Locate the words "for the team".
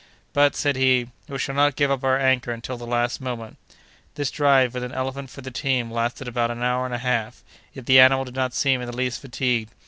5.29-5.91